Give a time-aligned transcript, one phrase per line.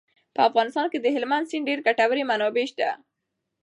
[0.35, 2.89] په افغانستان کې د هلمند سیند ډېرې ګټورې منابع شته.